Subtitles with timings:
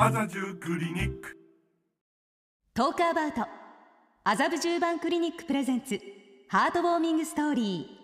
[0.00, 1.36] 麻布クリニック。
[2.72, 3.44] トークアバウト。
[4.22, 5.98] 麻布十番クリニックプレゼンツ。
[6.46, 7.98] ハートウォーミングストーリ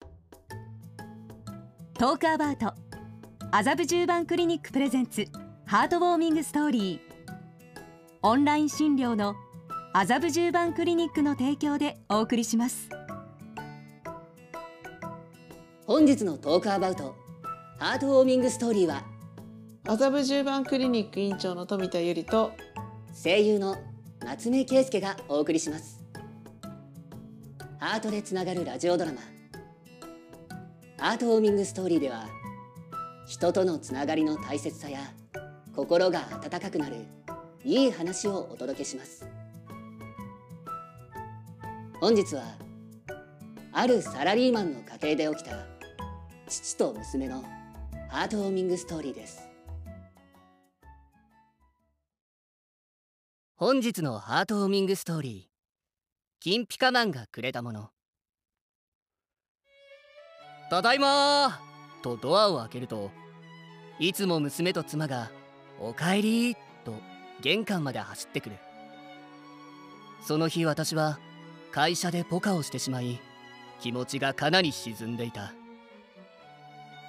[0.00, 1.98] ー。
[1.98, 2.72] トークアバウト。
[3.52, 5.26] 麻布十番クリニックプレゼンツ。
[5.66, 7.00] ハートウォーミングストーリー。
[8.22, 9.34] オンライン診療の。
[9.92, 12.88] 麻布十番クリニックの提供でお送りします。
[15.86, 17.14] 本日のトークアバウト。
[17.78, 19.04] ハートウォーミングストーリーは
[19.88, 22.50] 麻布十番クリニック院長の富田由里と
[23.22, 23.76] 声優の
[24.18, 26.02] 夏目圭介がお送りします。
[27.78, 29.20] ハートでつながるラジオドラマ。
[30.98, 32.26] ハートウォーミングストーリーでは
[33.28, 34.98] 人とのつながりの大切さや
[35.76, 36.96] 心が温かくなる
[37.64, 39.24] いい話をお届けします。
[42.00, 42.42] 本日は
[43.72, 45.64] あるサラリーマンの家庭で起きた
[46.48, 47.44] 父と娘の
[48.08, 49.55] ハートウォーミングストーリーです。
[53.58, 56.42] 本日のハートウォーミングストーリー。
[56.42, 57.88] 金ピカマンがくれたもの。
[60.68, 61.58] ただいま
[62.02, 63.10] とドアを開けると
[63.98, 65.30] いつも娘と妻が
[65.80, 66.92] 「おかえり」と
[67.40, 68.56] 玄関まで走ってくる。
[70.20, 71.18] その日私は
[71.72, 73.18] 会社でポカをしてしまい
[73.80, 75.54] 気持ちがかなり沈んでいた。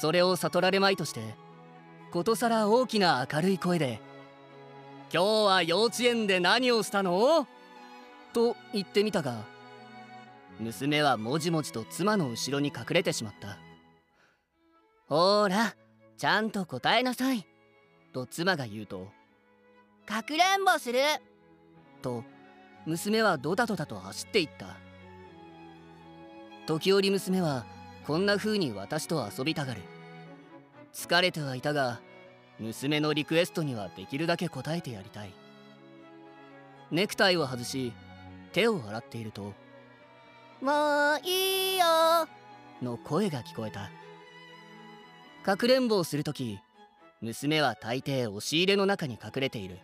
[0.00, 1.20] それを悟られまいとして
[2.10, 4.00] ことさら大きな明るい声で
[5.12, 7.46] 「今日は幼稚園で何をしたの?」
[8.32, 9.44] と言ってみたが
[10.58, 13.58] 娘はもじもじと妻の後ろに隠れてしまった
[15.08, 15.74] 「ほーら
[16.16, 17.46] ちゃんと答えなさい」
[18.12, 19.08] と妻が言うと
[20.06, 21.00] 「かくれんぼする」
[22.02, 22.24] と
[22.86, 24.76] 娘はドタドタと走っていった。
[26.66, 27.66] 時折娘は
[28.06, 29.80] こんな風に私と遊びたがる。
[30.92, 32.00] 疲れてはいたが
[32.60, 35.32] 娘のリクエストにはできるだけ応えてやりたい。
[36.90, 37.92] ネクタイを外し
[38.52, 39.54] 手を洗っていると
[40.60, 42.28] 「もういいよ」
[42.82, 43.90] の声が聞こえた。
[45.44, 46.58] かくれんぼをする時
[47.22, 49.78] 娘は大抵押し入れの中に隠れている。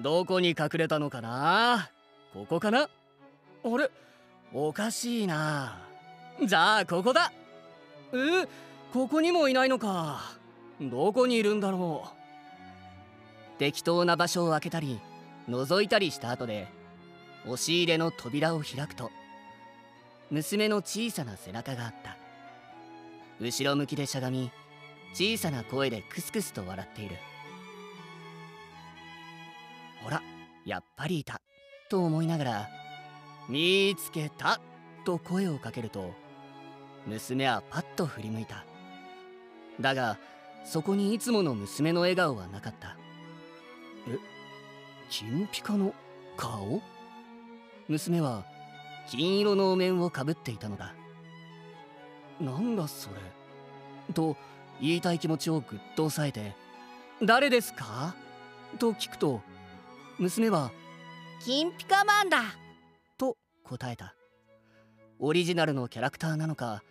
[0.00, 1.90] どこに隠れたのかな？
[2.32, 2.88] ここかな？
[2.88, 2.88] あ
[3.76, 3.90] れ？
[4.52, 5.78] おかしいな。
[6.42, 7.30] じゃあここだ。
[8.12, 8.48] え？
[8.92, 10.39] ここにもいないのか
[10.80, 13.58] どこにいるんだろう。
[13.58, 14.98] 適当な場所を開けたり
[15.48, 16.66] 覗いたりした後で
[17.44, 19.10] 押し入れの扉を開くと
[20.30, 22.16] 娘の小さな背中があった。
[23.40, 24.50] 後ろ向きでしゃがみ
[25.14, 27.16] 小さな声でクスクスと笑っている
[30.04, 30.22] ほら
[30.66, 31.40] やっぱりいた
[31.88, 32.68] と思いながら
[33.48, 34.60] 見つけた
[35.04, 36.12] と声をかけると
[37.06, 38.64] 娘はパッと振り向いた。
[39.80, 40.18] だが
[40.64, 42.96] そこにいつもの娘の笑顔はなかった。
[44.08, 44.18] え
[45.08, 45.94] 金ピカの
[46.36, 46.80] 顔？
[47.88, 48.44] 娘は
[49.08, 50.94] 金色のお面をかぶっていたのだ。
[52.40, 53.16] なんだそれ？
[54.14, 54.36] と
[54.80, 56.54] 言いたい気持ちをぐっと抑えて
[57.22, 58.14] 「誰ですか?」
[58.78, 59.42] と聞くと
[60.18, 60.70] 娘は
[61.44, 62.42] 「金ピカマンだ!」
[63.18, 64.14] と答えた。
[65.18, 66.82] オリジナルのキャラクターなのか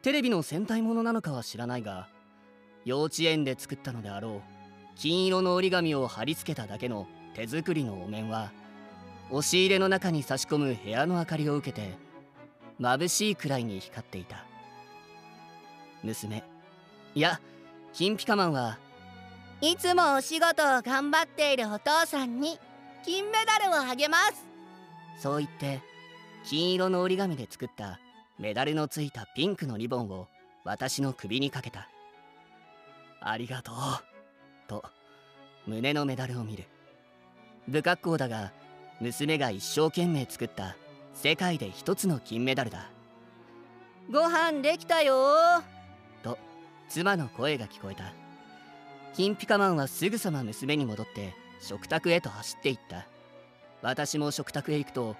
[0.00, 2.08] テレビの戦隊ものなのかは知らないが
[2.84, 4.54] 幼稚園で作ったのであろう。
[4.96, 8.52] 金色の折り紙を貼り付けただけの手作りのお面は
[9.30, 11.96] 押し入れの中に差し込む部屋の明かりを受けて
[12.80, 14.44] 眩しいくらいに光っていた。
[16.02, 16.44] 娘。
[17.14, 17.40] いや
[17.92, 18.78] 金ピカマンは。
[19.60, 22.58] いつもお仕事を頑張っているお父さんに
[23.04, 24.46] 金メダルをあげます。
[25.20, 25.80] そう言って
[26.44, 27.98] 金色の折り紙で作った
[28.38, 30.28] メダルのついたピンクのリボンを
[30.64, 31.88] 私の首にかけた
[33.24, 33.74] ありがとう。
[34.68, 34.84] と
[35.66, 36.64] 胸のメダルを見る。
[37.70, 38.52] 不格好だが
[39.00, 40.76] 娘が一生懸命作った
[41.14, 42.90] 世界で一つの金メダルだ。
[44.12, 45.16] ご飯できたよ
[46.22, 46.38] と
[46.90, 48.12] 妻の声が聞こえた。
[49.14, 53.06] 金ピカマンはすぐさま娘に戻って食卓へと走っていった。
[53.80, 55.16] 私も食卓へ行くと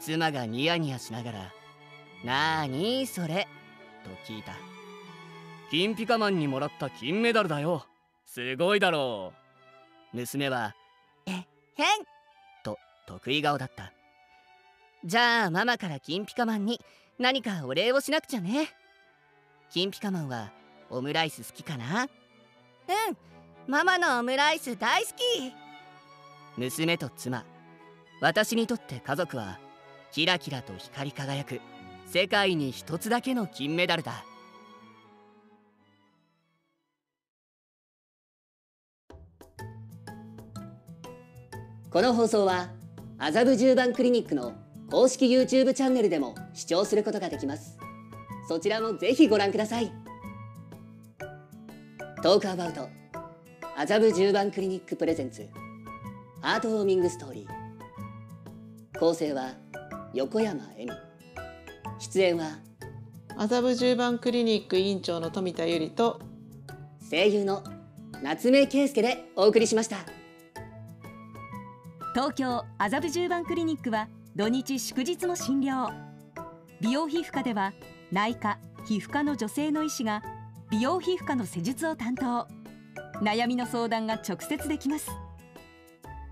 [0.00, 1.52] 妻がニヤニヤしながら
[2.24, 3.48] 「なーにそれ?」
[4.04, 4.54] と聞いた。
[5.72, 7.86] 金ピカマンにもらった金メダルだよ。
[8.26, 9.32] すごいだろ
[10.12, 10.16] う。
[10.18, 10.74] 娘は
[11.24, 11.46] 「えへん」
[12.62, 12.76] と
[13.06, 13.90] 得意顔だった。
[15.02, 16.78] じゃあママから金ピカマンに
[17.18, 18.68] 何かお礼をしなくちゃね。
[19.70, 20.52] 金ピカマンは
[20.90, 22.02] オムライス好きかな？
[22.02, 22.08] うん。
[23.66, 25.54] ママのオムライス大好き。
[26.58, 27.46] 娘と妻。
[28.20, 29.58] 私にとって家族は
[30.10, 31.62] キラキラと光り輝く
[32.04, 34.22] 世界に一つだけの金メダルだ
[41.92, 42.70] この放送は
[43.18, 44.54] 麻布十番クリニックの
[44.90, 47.76] 公式 YouTube チャンネルでも視聴することができます。
[48.48, 49.92] そちらもぜひご覧ください。
[52.22, 52.88] トークアバウト
[53.76, 55.46] 麻布十番クリニックプレゼンツ。
[56.40, 58.98] ハートウォーミングストーリー。
[58.98, 59.50] 構成は
[60.14, 60.92] 横山恵美。
[61.98, 62.58] 出演は
[63.36, 66.20] 麻布十番クリニック院長の富田由里と
[67.10, 67.62] 声優の
[68.22, 70.21] 夏目圭介でお送りしました。
[72.14, 74.06] 東京麻布十番クリニックは
[74.36, 75.90] 土日祝日も診療。
[76.82, 77.72] 美容皮膚科では
[78.10, 80.22] 内科皮膚科の女性の医師が
[80.70, 82.46] 美容皮膚科の施術を担当。
[83.22, 85.10] 悩みの相談が直接できます。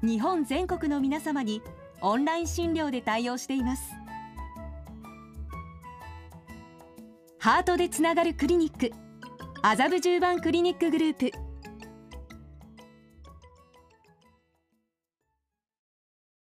[0.02, 1.62] 日本全国の皆様に
[2.02, 3.94] オンライン診療で対応しています。
[7.38, 8.90] ハートでつながるクリニック。
[9.62, 11.49] 麻布十番クリニックグループ。